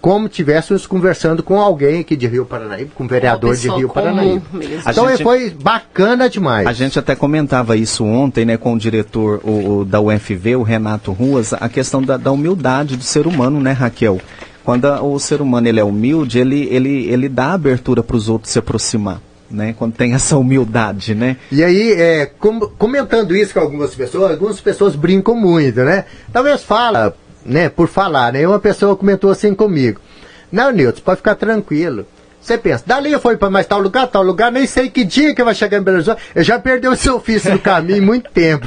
como 0.00 0.28
tivéssemos 0.28 0.86
conversando 0.86 1.42
com 1.42 1.60
alguém 1.60 2.00
aqui 2.00 2.16
de 2.16 2.26
Rio 2.26 2.44
Paranaíba, 2.44 2.90
com 2.94 3.04
um 3.04 3.08
vereador 3.08 3.56
de 3.56 3.68
Rio 3.68 3.88
Paranaíba. 3.88 4.42
Então 4.86 5.08
gente, 5.08 5.22
foi 5.22 5.50
bacana 5.50 6.28
demais. 6.28 6.66
A 6.66 6.72
gente 6.72 6.98
até 6.98 7.14
comentava 7.14 7.76
isso 7.76 8.04
ontem, 8.04 8.44
né, 8.44 8.56
com 8.56 8.74
o 8.74 8.78
diretor 8.78 9.40
o, 9.42 9.80
o 9.80 9.84
da 9.84 10.00
UFV, 10.00 10.56
o 10.56 10.62
Renato 10.62 11.12
Ruas, 11.12 11.52
a 11.52 11.68
questão 11.68 12.02
da, 12.02 12.16
da 12.16 12.30
humildade 12.30 12.96
do 12.96 13.02
ser 13.02 13.26
humano, 13.26 13.60
né, 13.60 13.72
Raquel? 13.72 14.20
Quando 14.64 14.84
a, 14.84 15.02
o 15.02 15.18
ser 15.18 15.40
humano 15.40 15.66
ele 15.66 15.80
é 15.80 15.84
humilde, 15.84 16.38
ele, 16.38 16.68
ele, 16.70 17.06
ele 17.08 17.28
dá 17.28 17.52
abertura 17.52 18.02
para 18.02 18.16
os 18.16 18.28
outros 18.28 18.52
se 18.52 18.58
aproximar. 18.58 19.20
Né, 19.50 19.74
quando 19.78 19.94
tem 19.94 20.12
essa 20.12 20.36
humildade, 20.36 21.14
né? 21.14 21.38
E 21.50 21.64
aí, 21.64 21.92
é, 21.92 22.26
com, 22.26 22.60
comentando 22.60 23.34
isso 23.34 23.54
com 23.54 23.60
algumas 23.60 23.94
pessoas, 23.94 24.32
algumas 24.32 24.60
pessoas 24.60 24.94
brincam 24.94 25.34
muito, 25.34 25.82
né? 25.84 26.04
Talvez 26.30 26.62
fala, 26.62 27.16
né, 27.44 27.68
por 27.68 27.88
falar, 27.88 28.32
né? 28.32 28.46
Uma 28.46 28.58
pessoa 28.58 28.96
comentou 28.96 29.30
assim 29.30 29.54
comigo. 29.54 30.00
Não, 30.50 30.70
Nilton, 30.70 31.02
pode 31.02 31.18
ficar 31.18 31.34
tranquilo. 31.34 32.06
Você 32.40 32.56
pensa, 32.56 32.84
dali 32.86 33.18
foi 33.18 33.36
para 33.36 33.50
mais 33.50 33.66
tal 33.66 33.80
lugar, 33.80 34.06
tal 34.06 34.22
lugar, 34.22 34.50
nem 34.50 34.66
sei 34.66 34.88
que 34.88 35.04
dia 35.04 35.34
que 35.34 35.42
vai 35.42 35.54
chegar 35.54 35.78
em 35.78 35.82
Belo 35.82 35.96
Horizonte. 35.96 36.22
Eu 36.34 36.42
já 36.42 36.58
perdeu 36.58 36.92
o 36.92 36.96
seu 36.96 37.16
ofício 37.16 37.52
no 37.52 37.58
caminho 37.58 38.02
muito 38.02 38.30
tempo. 38.30 38.66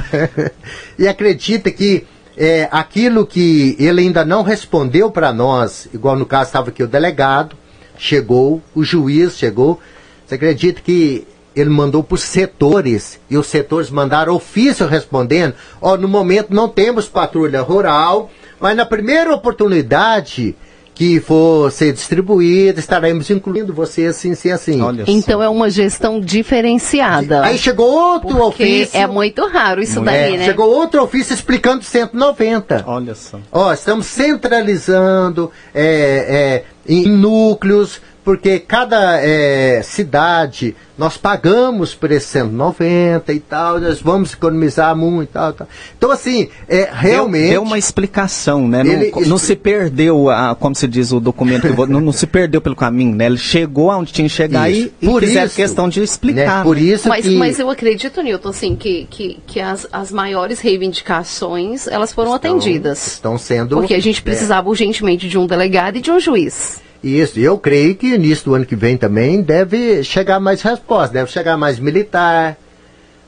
e 0.98 1.08
acredita 1.08 1.70
que 1.70 2.06
é, 2.36 2.68
aquilo 2.70 3.26
que 3.26 3.74
ele 3.78 4.02
ainda 4.02 4.24
não 4.24 4.42
respondeu 4.42 5.10
para 5.10 5.32
nós, 5.32 5.88
igual 5.92 6.16
no 6.16 6.26
caso 6.26 6.48
estava 6.48 6.68
aqui 6.68 6.82
o 6.82 6.88
delegado, 6.88 7.56
chegou, 7.98 8.62
o 8.74 8.84
juiz 8.84 9.36
chegou. 9.36 9.80
Você 10.26 10.36
acredita 10.36 10.80
que 10.80 11.26
ele 11.54 11.70
mandou 11.70 12.02
para 12.02 12.14
os 12.14 12.22
setores 12.22 13.20
e 13.28 13.36
os 13.36 13.46
setores 13.46 13.90
mandaram 13.90 14.34
ofício 14.34 14.86
respondendo: 14.86 15.54
ó, 15.80 15.94
oh, 15.94 15.96
no 15.96 16.08
momento 16.08 16.54
não 16.54 16.68
temos 16.68 17.08
patrulha 17.08 17.62
rural, 17.62 18.30
mas 18.62 18.76
na 18.76 18.86
primeira 18.86 19.34
oportunidade 19.34 20.54
que 20.94 21.18
for 21.18 21.72
ser 21.72 21.92
distribuída, 21.92 22.78
estaremos 22.78 23.28
incluindo 23.28 23.72
você 23.72 24.06
assim, 24.06 24.32
assim, 24.32 24.50
assim. 24.50 24.80
Olha 24.80 25.04
então 25.08 25.38
só. 25.38 25.42
é 25.42 25.48
uma 25.48 25.68
gestão 25.68 26.20
diferenciada. 26.20 27.42
Aí 27.42 27.58
chegou 27.58 27.90
outro 27.90 28.40
ofício. 28.40 28.96
É 28.96 29.06
muito 29.06 29.44
raro 29.48 29.82
isso 29.82 30.00
daí, 30.00 30.34
é, 30.34 30.38
né? 30.38 30.44
Chegou 30.44 30.70
outro 30.70 31.02
ofício 31.02 31.34
explicando 31.34 31.82
190. 31.82 32.84
Olha 32.86 33.16
só. 33.16 33.40
Ó, 33.50 33.72
estamos 33.72 34.06
centralizando 34.06 35.50
é, 35.74 36.62
é, 36.62 36.64
em 36.86 37.08
núcleos 37.08 38.00
porque 38.24 38.58
cada 38.60 39.20
é, 39.20 39.82
cidade 39.82 40.76
nós 40.96 41.16
pagamos 41.16 41.94
por 41.94 42.12
esse 42.12 42.26
190 42.26 43.32
e 43.32 43.40
tal, 43.40 43.80
nós 43.80 44.00
vamos 44.00 44.34
economizar 44.34 44.94
muito 44.94 45.30
e 45.30 45.32
tal, 45.32 45.52
tal. 45.52 45.66
Então, 45.96 46.10
assim, 46.10 46.48
é, 46.68 46.88
realmente. 46.92 47.42
Deu, 47.42 47.50
deu 47.52 47.62
uma 47.62 47.78
explicação, 47.78 48.68
né? 48.68 48.84
Não, 48.84 49.22
não, 49.22 49.38
se 49.38 49.56
perdeu, 49.56 50.30
a, 50.30 50.54
como 50.54 50.74
se 50.74 50.86
diz 50.86 51.10
o 51.10 51.18
documento, 51.18 51.66
não, 51.88 52.00
não, 52.00 52.12
se 52.12 52.26
perdeu 52.26 52.60
pelo 52.60 52.76
caminho, 52.76 53.16
né? 53.16 53.26
Ele 53.26 53.38
chegou 53.38 53.90
aonde 53.90 54.12
tinha 54.12 54.28
que 54.28 54.34
chegar 54.34 54.70
isso. 54.70 54.92
e, 55.00 55.06
e 55.06 55.10
por 55.10 55.22
fizeram 55.22 55.46
isso, 55.46 55.56
questão 55.56 55.88
de 55.88 56.02
explicar. 56.02 56.58
Né? 56.58 56.62
Por 56.62 56.76
né? 56.76 56.82
isso 56.82 57.08
mas, 57.08 57.24
que... 57.24 57.36
mas 57.36 57.58
eu 57.58 57.68
acredito, 57.68 58.22
Newton, 58.22 58.48
assim, 58.50 58.76
que, 58.76 59.06
que, 59.10 59.38
que 59.46 59.60
as, 59.60 59.88
as 59.90 60.12
maiores 60.12 60.60
reivindicações 60.60 61.88
elas 61.88 62.12
foram 62.12 62.36
estão, 62.36 62.52
atendidas. 62.52 63.06
Estão 63.06 63.38
sendo. 63.38 63.76
Porque 63.76 63.94
a 63.94 64.00
gente 64.00 64.20
é. 64.20 64.22
precisava 64.22 64.68
é. 64.68 64.70
urgentemente 64.70 65.28
de 65.28 65.38
um 65.38 65.46
delegado 65.46 65.96
e 65.96 66.00
de 66.00 66.10
um 66.10 66.20
juiz. 66.20 66.80
Isso, 67.02 67.40
eu 67.40 67.58
creio 67.58 67.96
que 67.96 68.14
início 68.14 68.44
do 68.44 68.54
ano 68.54 68.64
que 68.64 68.76
vem 68.76 68.96
também 68.96 69.42
deve 69.42 70.04
chegar 70.04 70.38
mais 70.38 70.62
resposta, 70.62 71.12
deve 71.14 71.30
chegar 71.30 71.56
mais 71.56 71.80
militar, 71.80 72.56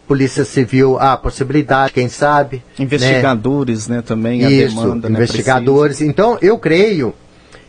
Polícia 0.07 0.45
Civil, 0.45 0.99
a 0.99 1.17
possibilidade, 1.17 1.93
quem 1.93 2.09
sabe. 2.09 2.63
Né? 2.79 2.85
Investigadores, 2.85 3.89
né, 3.89 3.97
né 3.97 4.03
também, 4.03 4.41
Isso, 4.43 4.79
a 4.79 4.83
demanda, 4.83 5.11
investigadores. 5.11 6.01
Né, 6.01 6.07
então, 6.07 6.39
eu 6.41 6.59
creio 6.59 7.15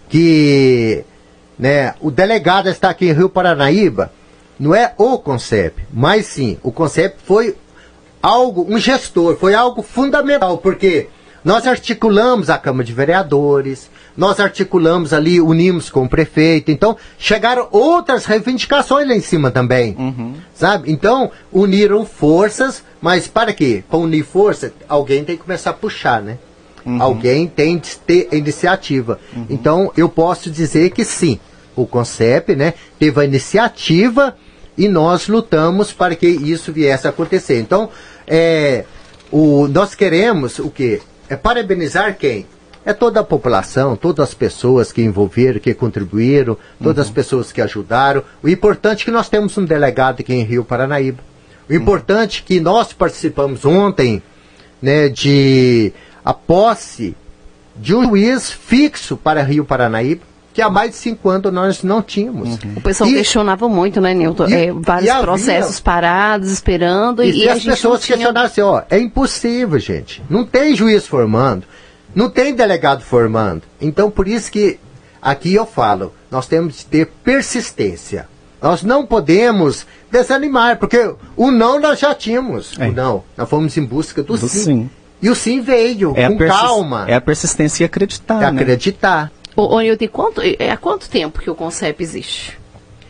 que 0.09 1.03
né, 1.57 1.95
o 1.99 2.11
delegado 2.11 2.69
está 2.69 2.89
aqui 2.89 3.07
em 3.07 3.13
Rio 3.13 3.29
Paranaíba, 3.29 4.11
não 4.59 4.75
é 4.75 4.93
o 4.97 5.17
CONCEP, 5.17 5.83
mas 5.91 6.27
sim, 6.27 6.57
o 6.61 6.71
CONCEP 6.71 7.17
foi 7.23 7.55
algo, 8.21 8.65
um 8.69 8.77
gestor, 8.77 9.37
foi 9.37 9.53
algo 9.53 9.81
fundamental, 9.81 10.57
porque 10.57 11.07
nós 11.45 11.67
articulamos 11.67 12.49
a 12.49 12.57
Câmara 12.57 12.83
de 12.83 12.91
Vereadores, 12.91 13.87
nós 14.17 14.39
articulamos 14.39 15.13
ali, 15.13 15.39
unimos 15.39 15.91
com 15.91 16.05
o 16.05 16.09
prefeito. 16.09 16.71
Então, 16.71 16.97
chegaram 17.19 17.67
outras 17.71 18.25
reivindicações 18.25 19.07
lá 19.07 19.13
em 19.13 19.21
cima 19.21 19.51
também. 19.51 19.95
Uhum. 19.95 20.33
Sabe? 20.55 20.91
Então, 20.91 21.29
uniram 21.51 22.03
forças, 22.03 22.83
mas 22.99 23.27
para 23.27 23.53
quê? 23.53 23.83
Para 23.87 23.99
unir 23.99 24.25
força, 24.25 24.73
alguém 24.89 25.23
tem 25.23 25.37
que 25.37 25.43
começar 25.43 25.69
a 25.69 25.73
puxar, 25.73 26.19
né? 26.19 26.39
Uhum. 26.83 27.01
Alguém 27.01 27.47
tem 27.47 27.77
de 27.77 27.95
ter 27.97 28.27
iniciativa. 28.31 29.19
Uhum. 29.35 29.45
Então, 29.47 29.91
eu 29.95 30.09
posso 30.09 30.49
dizer 30.49 30.89
que 30.89 31.05
sim, 31.05 31.39
o 31.75 31.85
CONCEP 31.85 32.55
né, 32.55 32.73
teve 32.97 33.21
a 33.21 33.23
iniciativa 33.23 34.35
e 34.75 34.87
nós 34.87 35.27
lutamos 35.27 35.93
para 35.93 36.15
que 36.15 36.27
isso 36.27 36.71
viesse 36.71 37.05
a 37.05 37.11
acontecer. 37.11 37.59
Então, 37.59 37.89
é, 38.25 38.85
o, 39.31 39.67
nós 39.67 39.93
queremos 39.93 40.57
o 40.57 40.71
quê? 40.71 41.01
É 41.29 41.35
parabenizar 41.35 42.17
quem? 42.17 42.45
É 42.85 42.93
toda 42.93 43.19
a 43.19 43.23
população, 43.23 43.95
todas 43.95 44.29
as 44.29 44.33
pessoas 44.35 44.91
que 44.91 45.01
envolveram, 45.01 45.59
que 45.59 45.73
contribuíram, 45.73 46.55
todas 46.81 47.05
uhum. 47.05 47.09
as 47.09 47.09
pessoas 47.09 47.51
que 47.51 47.59
ajudaram. 47.59 48.23
O 48.43 48.47
importante 48.47 49.01
é 49.01 49.05
que 49.05 49.11
nós 49.11 49.27
temos 49.27 49.57
um 49.57 49.65
delegado 49.65 50.19
aqui 50.19 50.33
em 50.33 50.43
Rio 50.43 50.63
Paranaíba. 50.63 51.23
O 51.67 51.73
uhum. 51.73 51.79
importante 51.79 52.43
é 52.43 52.47
que 52.47 52.59
nós 52.59 52.93
participamos 52.93 53.65
ontem 53.65 54.21
né, 54.79 55.09
de 55.09 55.91
a 56.23 56.33
posse 56.33 57.15
de 57.75 57.95
um 57.95 58.03
juiz 58.03 58.51
fixo 58.51 59.17
para 59.17 59.41
Rio 59.41 59.65
Paranaíba 59.65 60.21
que 60.55 60.61
há 60.61 60.69
mais 60.69 60.91
de 60.91 60.95
cinco 60.95 61.29
anos 61.29 61.51
nós 61.51 61.83
não 61.83 62.01
tínhamos. 62.01 62.51
Uhum. 62.63 62.75
O 62.77 62.81
pessoal 62.81 63.09
e, 63.09 63.15
questionava 63.15 63.67
muito, 63.67 63.99
né, 63.99 64.13
Nilton? 64.13 64.47
E, 64.47 64.53
é, 64.53 64.71
vários 64.71 65.09
havia, 65.09 65.21
processos 65.21 65.81
parados, 65.81 66.49
esperando, 66.49 67.21
e, 67.21 67.43
e 67.43 67.49
as 67.49 67.61
pessoas 67.61 68.01
tinha... 68.01 68.15
questionavam 68.15 68.47
assim, 68.49 68.61
ó, 68.61 68.81
é 68.89 68.97
impossível, 68.97 69.77
gente. 69.77 70.23
Não 70.29 70.45
tem 70.45 70.73
juiz 70.73 71.05
formando, 71.05 71.65
não 72.15 72.29
tem 72.29 72.55
delegado 72.55 73.01
formando. 73.01 73.63
Então, 73.81 74.09
por 74.09 74.29
isso 74.29 74.49
que 74.49 74.79
aqui 75.21 75.53
eu 75.53 75.65
falo, 75.65 76.13
nós 76.31 76.47
temos 76.47 76.77
que 76.77 76.85
ter 76.85 77.07
persistência. 77.21 78.29
Nós 78.61 78.81
não 78.81 79.05
podemos 79.05 79.85
desanimar, 80.09 80.77
porque 80.79 81.13
o 81.35 81.51
não 81.51 81.81
nós 81.81 81.99
já 81.99 82.15
tínhamos. 82.15 82.79
É. 82.79 82.87
O 82.87 82.93
não. 82.93 83.23
Nós 83.35 83.49
fomos 83.49 83.75
em 83.75 83.83
busca 83.83 84.23
do, 84.23 84.37
do 84.37 84.47
sim. 84.47 84.63
sim. 84.63 84.89
E 85.21 85.29
o 85.29 85.35
sim 85.35 85.59
veio, 85.59 86.13
é 86.15 86.29
com 86.29 86.37
calma. 86.37 87.05
É 87.09 87.15
a 87.15 87.21
persistência 87.21 87.83
e 87.83 87.85
acreditar. 87.85 88.41
É 88.41 88.51
né? 88.51 88.61
acreditar. 88.61 89.31
Ô, 89.55 89.79
Nilton, 89.79 90.07
quanto, 90.07 90.41
é, 90.41 90.69
há 90.69 90.77
quanto 90.77 91.09
tempo 91.09 91.39
que 91.39 91.49
o 91.49 91.55
CONCEP 91.55 92.03
existe? 92.03 92.57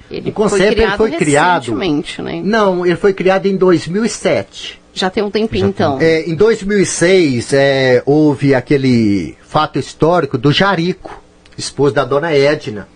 Ele 0.09 0.29
o 0.29 0.33
CONCEP 0.33 0.59
foi 0.59 0.75
criado, 0.75 0.97
foi 0.97 1.11
criado 1.11 1.75
né? 2.23 2.41
Não, 2.43 2.85
ele 2.85 2.95
foi 2.95 3.13
criado 3.13 3.47
em 3.47 3.55
2007. 3.55 4.79
Já 4.93 5.09
tem 5.09 5.23
um 5.23 5.31
tempinho, 5.31 5.67
então. 5.67 5.97
É, 5.99 6.21
em 6.21 6.35
2006, 6.35 7.51
é, 7.53 8.03
houve 8.05 8.53
aquele 8.53 9.35
fato 9.41 9.77
histórico 9.77 10.37
do 10.37 10.51
Jarico, 10.51 11.21
esposo 11.57 11.93
da 11.93 12.05
dona 12.05 12.31
Edna. 12.31 12.87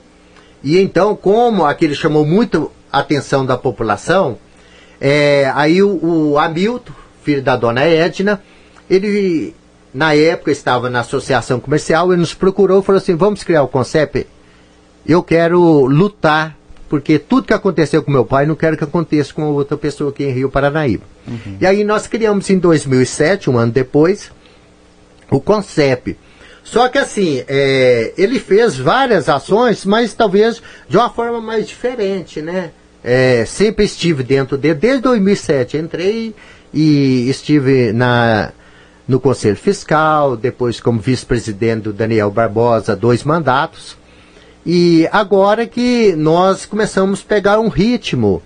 E 0.64 0.78
então, 0.78 1.16
como 1.16 1.66
aquele 1.66 1.96
chamou 1.96 2.26
muito 2.26 2.72
a 2.92 3.00
atenção 3.00 3.46
da 3.46 3.58
população, 3.58 4.38
é, 5.02 5.52
aí 5.56 5.82
o, 5.82 6.00
o 6.04 6.38
Hamilton, 6.38 6.94
filho 7.24 7.42
da 7.42 7.56
dona 7.56 7.84
Edna, 7.84 8.42
ele 8.90 9.54
na 9.94 10.14
época 10.14 10.52
estava 10.52 10.90
na 10.90 11.00
associação 11.00 11.60
comercial, 11.60 12.12
ele 12.12 12.22
nos 12.22 12.34
procurou 12.34 12.82
e 12.82 12.84
falou 12.84 12.98
assim: 12.98 13.16
vamos 13.16 13.44
criar 13.44 13.64
o 13.64 13.68
conceito. 13.68 14.26
Eu 15.06 15.24
quero 15.24 15.86
lutar, 15.86 16.56
porque 16.88 17.18
tudo 17.18 17.48
que 17.48 17.54
aconteceu 17.54 18.04
com 18.04 18.12
meu 18.12 18.26
pai, 18.26 18.46
não 18.46 18.56
quero 18.56 18.78
que 18.78 18.84
aconteça 18.84 19.34
com 19.34 19.44
outra 19.46 19.78
pessoa 19.78 20.12
aqui 20.12 20.24
em 20.24 20.32
Rio 20.32 20.50
Paranaíba. 20.50 21.04
Uhum. 21.28 21.58
E 21.60 21.66
aí 21.66 21.84
nós 21.84 22.06
criamos 22.08 22.50
em 22.50 22.60
2007, 22.60 23.50
um 23.50 23.58
ano 23.58 23.72
depois, 23.72 24.32
o 25.32 25.40
conceito. 25.40 26.16
Só 26.64 26.88
que 26.88 27.00
assim, 27.00 27.44
é, 27.48 28.14
ele 28.16 28.40
fez 28.40 28.78
várias 28.78 29.28
ações, 29.28 29.86
mas 29.86 30.14
talvez 30.14 30.62
de 30.88 30.98
uma 30.98 31.10
forma 31.10 31.42
mais 31.42 31.68
diferente, 31.68 32.42
né? 32.42 32.72
É, 33.04 33.46
sempre 33.46 33.86
estive 33.86 34.24
dentro 34.24 34.58
dele, 34.58 34.76
desde 34.76 35.02
2007 35.02 35.78
entrei 35.78 36.36
e 36.74 37.30
estive 37.30 37.94
na, 37.94 38.52
no 39.10 39.20
Conselho 39.20 39.56
Fiscal, 39.56 40.38
depois 40.38 40.80
como 40.80 41.00
vice-presidente 41.00 41.82
do 41.82 41.94
Daniel 41.94 42.30
Barbosa, 42.30 42.96
dois 42.96 43.24
mandatos. 43.24 43.98
E 44.64 45.10
agora 45.12 45.66
que 45.66 46.14
nós 46.16 46.64
começamos 46.64 47.22
a 47.22 47.28
pegar 47.28 47.60
um 47.60 47.70
ritmo 47.70 48.40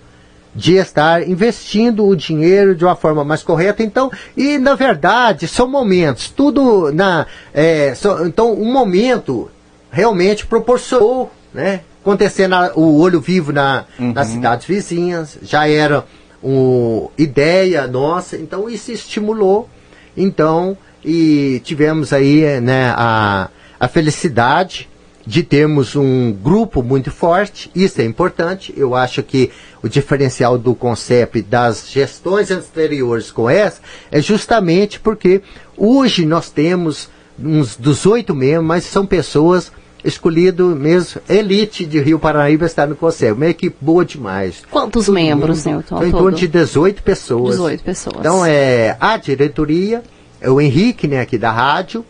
de 0.54 0.76
estar 0.76 1.28
investindo 1.28 2.06
o 2.06 2.16
dinheiro 2.16 2.74
de 2.74 2.82
uma 2.82 2.96
forma 2.96 3.22
mais 3.22 3.42
correta. 3.42 3.82
Então, 3.82 4.10
e 4.34 4.56
na 4.56 4.74
verdade, 4.74 5.46
são 5.46 5.68
momentos, 5.68 6.30
tudo 6.30 6.90
na. 6.92 7.26
É, 7.52 7.94
so, 7.94 8.24
então, 8.24 8.54
um 8.54 8.72
momento 8.72 9.50
realmente 9.90 10.46
proporcionou, 10.46 11.30
né? 11.52 11.80
Acontecendo 12.00 12.56
o 12.74 13.00
olho 13.00 13.20
vivo 13.20 13.52
na, 13.52 13.84
uhum. 13.98 14.14
nas 14.14 14.28
cidades 14.28 14.66
vizinhas, 14.66 15.36
já 15.42 15.68
era 15.68 16.06
uma 16.42 17.10
ideia 17.18 17.86
nossa, 17.86 18.36
então 18.36 18.68
isso 18.68 18.92
estimulou 18.92 19.68
então, 20.16 20.76
e 21.04 21.60
tivemos 21.64 22.12
aí 22.12 22.60
né, 22.60 22.92
a, 22.96 23.48
a 23.78 23.88
felicidade 23.88 24.88
de 25.26 25.42
termos 25.42 25.96
um 25.96 26.32
grupo 26.32 26.82
muito 26.82 27.10
forte, 27.10 27.70
isso 27.74 28.00
é 28.00 28.04
importante. 28.04 28.74
Eu 28.76 28.94
acho 28.94 29.22
que 29.22 29.50
o 29.82 29.88
diferencial 29.88 30.58
do 30.58 30.74
conceito 30.74 31.42
das 31.42 31.88
gestões 31.90 32.50
anteriores 32.50 33.30
com 33.30 33.48
essa 33.48 33.80
é 34.10 34.20
justamente 34.20 35.00
porque 35.00 35.42
hoje 35.76 36.26
nós 36.26 36.50
temos 36.50 37.08
uns 37.38 37.76
dos 37.76 38.06
oito 38.06 38.34
membros, 38.34 38.66
mas 38.66 38.84
são 38.84 39.06
pessoas 39.06 39.72
escolhido 40.04 40.76
mesmo, 40.76 41.20
elite 41.28 41.86
de 41.86 41.98
Rio 41.98 42.18
Paraíba 42.18 42.66
está 42.66 42.86
no 42.86 42.94
Conselho. 42.94 43.34
Uma 43.34 43.46
equipe 43.46 43.76
boa 43.80 44.04
demais. 44.04 44.62
Quantos 44.70 45.06
Todo 45.06 45.14
membros, 45.14 45.64
Newton? 45.64 46.04
Em 46.04 46.10
torno 46.10 46.36
de 46.36 46.46
18 46.46 47.02
pessoas. 47.02 47.56
18 47.56 47.82
pessoas. 47.82 48.16
Então, 48.20 48.44
é 48.44 48.96
a 49.00 49.16
diretoria, 49.16 50.02
é 50.40 50.50
o 50.50 50.60
Henrique, 50.60 51.08
né, 51.08 51.20
aqui 51.20 51.38
da 51.38 51.50
rádio, 51.50 52.04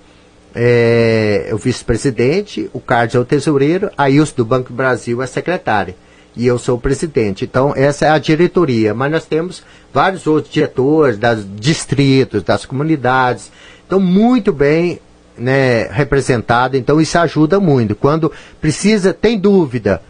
é, 0.54 1.50
o 1.52 1.56
vice-presidente, 1.56 2.68
o 2.72 2.80
Carlos 2.80 3.14
é 3.14 3.18
o 3.18 3.24
tesoureiro, 3.24 3.90
a 3.96 4.10
Ilse 4.10 4.36
do 4.36 4.44
Banco 4.44 4.70
do 4.70 4.74
Brasil 4.74 5.22
é 5.22 5.26
secretária. 5.26 5.96
E 6.36 6.46
eu 6.46 6.58
sou 6.58 6.76
o 6.76 6.80
presidente. 6.80 7.44
Então, 7.44 7.72
essa 7.76 8.06
é 8.06 8.10
a 8.10 8.18
diretoria. 8.18 8.92
Mas 8.92 9.12
nós 9.12 9.24
temos 9.24 9.62
vários 9.92 10.26
outros 10.26 10.52
diretores 10.52 11.16
das 11.16 11.46
distritos, 11.56 12.42
das 12.42 12.66
comunidades. 12.66 13.52
Então, 13.86 14.00
muito 14.00 14.52
bem 14.52 14.98
né, 15.36 15.84
representada, 15.88 16.76
então 16.76 17.00
isso 17.00 17.18
ajuda 17.18 17.58
muito. 17.60 17.94
Quando 17.94 18.32
precisa, 18.60 19.12
tem 19.12 19.38
dúvida, 19.38 20.02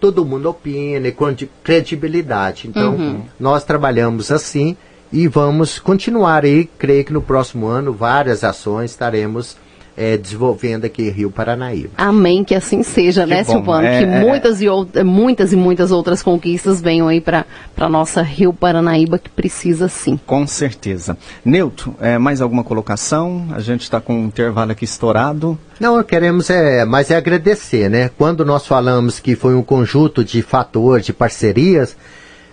todo 0.00 0.24
mundo 0.24 0.50
opina, 0.50 1.10
com 1.12 1.34
credibilidade. 1.62 2.68
Então, 2.68 2.94
uhum. 2.94 3.22
nós 3.38 3.64
trabalhamos 3.64 4.30
assim 4.30 4.76
e 5.12 5.28
vamos 5.28 5.78
continuar 5.78 6.44
aí, 6.44 6.68
creio 6.78 7.04
que 7.04 7.12
no 7.12 7.22
próximo 7.22 7.66
ano, 7.66 7.92
várias 7.92 8.42
ações 8.42 8.90
estaremos 8.90 9.56
é, 9.96 10.16
desenvolvendo 10.16 10.84
aqui 10.84 11.02
em 11.02 11.10
Rio 11.10 11.30
Paranaíba. 11.30 11.90
Amém, 11.96 12.42
que 12.42 12.54
assim 12.54 12.82
seja, 12.82 13.24
que 13.24 13.30
né, 13.30 13.44
bom. 13.44 13.52
Silvano? 13.52 13.86
É, 13.86 13.98
que 13.98 14.04
é... 14.04 14.20
muitas, 14.20 14.60
e 14.60 14.66
muitas 15.04 15.52
e 15.52 15.56
muitas 15.56 15.90
outras 15.90 16.22
conquistas 16.22 16.80
venham 16.80 17.08
aí 17.08 17.20
para 17.20 17.44
a 17.76 17.88
nossa 17.88 18.22
Rio 18.22 18.52
Paranaíba, 18.52 19.18
que 19.18 19.30
precisa 19.30 19.88
sim. 19.88 20.18
Com 20.26 20.46
certeza. 20.46 21.16
Neuto, 21.44 21.94
é, 22.00 22.18
mais 22.18 22.40
alguma 22.40 22.64
colocação? 22.64 23.46
A 23.52 23.60
gente 23.60 23.82
está 23.82 24.00
com 24.00 24.14
um 24.14 24.26
intervalo 24.26 24.72
aqui 24.72 24.84
estourado. 24.84 25.58
Não, 25.78 26.02
queremos 26.02 26.50
é, 26.50 26.84
mas 26.84 27.10
é 27.10 27.16
agradecer, 27.16 27.88
né? 27.88 28.10
Quando 28.16 28.44
nós 28.44 28.66
falamos 28.66 29.20
que 29.20 29.36
foi 29.36 29.54
um 29.54 29.62
conjunto 29.62 30.24
de 30.24 30.42
fatores, 30.42 31.06
de 31.06 31.12
parcerias, 31.12 31.96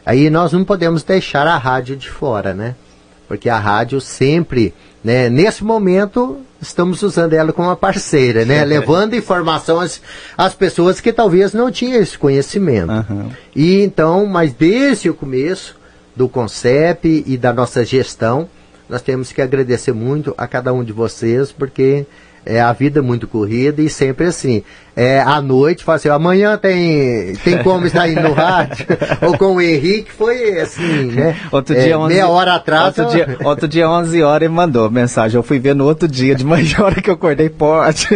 aí 0.05 0.29
nós 0.29 0.51
não 0.51 0.63
podemos 0.63 1.03
deixar 1.03 1.47
a 1.47 1.57
rádio 1.57 1.95
de 1.95 2.09
fora, 2.09 2.53
né? 2.53 2.75
Porque 3.31 3.47
a 3.47 3.57
rádio 3.57 4.01
sempre, 4.01 4.73
né, 5.01 5.29
nesse 5.29 5.63
momento, 5.63 6.39
estamos 6.61 7.01
usando 7.01 7.31
ela 7.31 7.53
como 7.53 7.69
uma 7.69 7.77
parceira, 7.77 8.43
né? 8.43 8.61
Levando 8.67 9.15
informações 9.15 10.01
às 10.37 10.53
pessoas 10.53 10.99
que 10.99 11.13
talvez 11.13 11.53
não 11.53 11.71
tinham 11.71 12.01
esse 12.01 12.17
conhecimento. 12.17 12.91
Uhum. 12.91 13.31
E 13.55 13.83
então, 13.83 14.25
mas 14.25 14.51
desde 14.51 15.09
o 15.09 15.13
começo 15.13 15.77
do 16.13 16.27
CONCEP 16.27 17.23
e 17.25 17.37
da 17.37 17.53
nossa 17.53 17.85
gestão, 17.85 18.49
nós 18.89 19.01
temos 19.01 19.31
que 19.31 19.41
agradecer 19.41 19.93
muito 19.93 20.35
a 20.37 20.45
cada 20.45 20.73
um 20.73 20.83
de 20.83 20.91
vocês, 20.91 21.53
porque 21.53 22.05
é 22.45 22.59
a 22.59 22.73
vida 22.73 23.01
muito 23.01 23.29
corrida 23.29 23.81
e 23.81 23.89
sempre 23.89 24.25
assim. 24.25 24.61
É, 24.95 25.21
à 25.21 25.41
noite, 25.41 25.83
fala 25.83 25.95
assim, 25.95 26.09
amanhã 26.09 26.57
tem, 26.57 27.33
tem 27.43 27.63
como 27.63 27.85
estar 27.85 28.09
indo 28.09 28.21
no 28.21 28.33
rádio, 28.33 28.85
ou 29.21 29.37
com 29.37 29.55
o 29.55 29.61
Henrique, 29.61 30.11
foi 30.11 30.59
assim, 30.59 31.05
né? 31.05 31.37
Outro 31.51 31.75
dia, 31.75 31.93
é, 31.93 31.97
11, 31.97 32.13
meia 32.13 32.27
hora 32.27 32.55
atrás. 32.55 32.97
Outro, 32.97 33.03
eu... 33.03 33.09
dia, 33.09 33.37
outro 33.43 33.67
dia, 33.67 33.89
11 33.89 34.21
horas, 34.21 34.41
ele 34.41 34.53
mandou 34.53 34.89
mensagem. 34.89 35.37
Eu 35.37 35.43
fui 35.43 35.59
ver 35.59 35.73
no 35.73 35.85
outro 35.85 36.07
dia, 36.07 36.35
de 36.35 36.45
manhã, 36.45 36.77
hora 36.83 37.01
que 37.01 37.09
eu 37.09 37.13
acordei, 37.13 37.49
pode. 37.49 38.07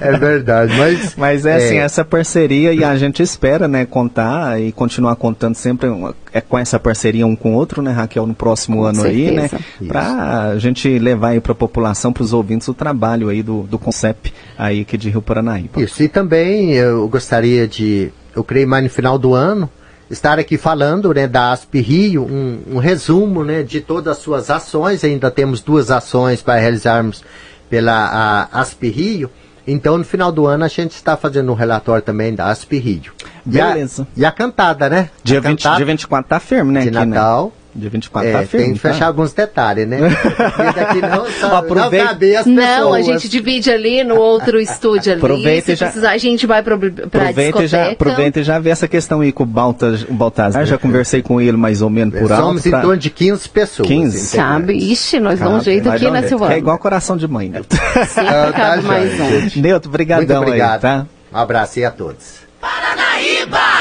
é 0.00 0.16
verdade, 0.16 0.76
mas... 0.76 1.16
Mas 1.16 1.46
é, 1.46 1.56
assim, 1.56 1.64
é 1.64 1.68
assim, 1.68 1.78
essa 1.78 2.04
parceria, 2.04 2.72
e 2.72 2.84
a 2.84 2.96
gente 2.96 3.22
espera, 3.22 3.66
né, 3.66 3.84
contar 3.84 4.60
e 4.60 4.70
continuar 4.72 5.16
contando 5.16 5.54
sempre 5.54 5.88
é, 6.32 6.40
com 6.40 6.58
essa 6.58 6.78
parceria 6.78 7.26
um 7.26 7.34
com 7.34 7.54
o 7.54 7.54
outro, 7.54 7.82
né, 7.82 7.90
Raquel, 7.90 8.26
no 8.26 8.34
próximo 8.34 8.78
com 8.78 8.84
ano 8.84 9.02
certeza. 9.02 9.30
aí, 9.30 9.36
né? 9.36 9.50
Para 9.88 10.50
a 10.50 10.58
gente 10.58 10.98
levar 10.98 11.28
aí 11.28 11.40
para 11.40 11.52
a 11.52 11.54
população, 11.54 12.12
para 12.12 12.22
os 12.22 12.32
ouvintes, 12.32 12.68
o 12.68 12.74
trabalho 12.74 13.28
aí 13.28 13.42
do, 13.42 13.62
do 13.62 13.78
CONCEP 13.78 14.32
aí 14.56 14.80
aqui 14.82 14.96
de 14.96 15.08
Rio 15.08 15.22
Paranaíba. 15.22 15.80
Isso, 15.80 15.87
e 15.98 16.08
também 16.08 16.72
eu 16.72 17.08
gostaria 17.08 17.66
de, 17.66 18.10
eu 18.34 18.44
creio 18.44 18.68
mais 18.68 18.84
no 18.84 18.90
final 18.90 19.18
do 19.18 19.34
ano, 19.34 19.70
estar 20.10 20.38
aqui 20.38 20.56
falando 20.56 21.12
né, 21.12 21.26
da 21.26 21.52
ASP 21.52 21.80
Rio, 21.80 22.24
um, 22.24 22.76
um 22.76 22.78
resumo 22.78 23.44
né, 23.44 23.62
de 23.62 23.80
todas 23.80 24.16
as 24.16 24.22
suas 24.22 24.50
ações. 24.50 25.04
Ainda 25.04 25.30
temos 25.30 25.60
duas 25.60 25.90
ações 25.90 26.42
para 26.42 26.58
realizarmos 26.60 27.22
pela 27.68 28.48
ASP 28.52 28.88
Rio. 28.88 29.30
Então, 29.66 29.98
no 29.98 30.04
final 30.04 30.32
do 30.32 30.46
ano, 30.46 30.64
a 30.64 30.68
gente 30.68 30.92
está 30.92 31.14
fazendo 31.14 31.52
um 31.52 31.54
relatório 31.54 32.02
também 32.02 32.34
da 32.34 32.46
ASP 32.46 32.78
Rio. 32.78 33.12
Beleza. 33.44 34.06
E 34.16 34.20
a, 34.20 34.22
e 34.22 34.24
a 34.26 34.32
cantada, 34.32 34.88
né? 34.88 35.10
Dia, 35.22 35.42
20, 35.42 35.62
dia 35.76 35.84
24 35.84 36.28
tá 36.28 36.40
firme, 36.40 36.72
né? 36.72 36.80
De 36.80 36.88
aqui, 36.88 37.06
Natal. 37.06 37.46
Né? 37.46 37.52
Dia 37.78 37.90
24 37.90 38.28
é, 38.28 38.32
tá 38.32 38.42
firme. 38.46 38.66
Tem 38.66 38.74
que 38.74 38.80
fechar 38.80 38.98
tá? 38.98 39.06
alguns 39.06 39.32
detalhes, 39.32 39.86
né? 39.86 39.98
Porque 40.10 41.06
não, 41.06 41.30
só, 41.30 41.56
Aproveita... 41.56 42.04
não 42.04 42.10
cabe 42.10 42.36
as 42.36 42.44
pessoas. 42.44 42.66
Não, 42.66 42.92
a 42.92 43.02
gente 43.02 43.28
divide 43.28 43.70
ali 43.70 44.02
no 44.02 44.16
outro 44.16 44.60
estúdio 44.60 45.12
ali. 45.12 45.20
Aproveita 45.20 45.66
Se 45.66 45.76
já... 45.76 45.86
precisar, 45.86 46.10
a 46.10 46.18
gente 46.18 46.46
vai 46.46 46.62
para 46.62 46.74
aproveita 46.74 47.66
já 47.66 47.90
Aproveita 47.92 48.40
e 48.40 48.42
já 48.42 48.58
vê 48.58 48.70
essa 48.70 48.88
questão 48.88 49.20
aí 49.20 49.30
com 49.32 49.44
o, 49.44 49.46
Baltas, 49.46 50.02
o 50.02 50.12
Baltazar. 50.12 50.66
Já 50.66 50.76
conversei 50.76 51.22
com 51.22 51.40
ele 51.40 51.56
mais 51.56 51.80
ou 51.82 51.90
menos 51.90 52.18
por 52.18 52.32
alto. 52.32 52.44
Somos 52.44 52.62
pra... 52.62 52.78
em 52.78 52.82
torno 52.82 52.96
de 52.96 53.10
15 53.10 53.48
pessoas. 53.48 53.88
15? 53.88 54.18
Sabe? 54.18 54.74
Ixi, 54.74 55.20
nós 55.20 55.38
damos 55.38 55.62
um 55.62 55.64
jeito 55.64 55.88
aqui, 55.90 56.10
né, 56.10 56.22
Silvana? 56.22 56.54
É 56.54 56.58
igual 56.58 56.78
coração 56.78 57.16
de 57.16 57.28
mãe, 57.28 57.48
Neto. 57.48 57.76
Sempre 58.06 58.30
ah, 58.30 58.52
cabe 58.52 58.82
tá 58.82 58.88
mais 58.88 59.20
um. 59.20 59.60
Neto, 59.60 59.88
brigadão 59.88 60.26
Muito 60.26 60.48
obrigado. 60.48 60.74
aí, 60.74 60.80
tá? 60.80 61.06
Um 61.32 61.36
abraço 61.36 61.78
aí 61.78 61.84
a 61.84 61.90
todos. 61.90 62.38
Paranaíba! 62.60 63.77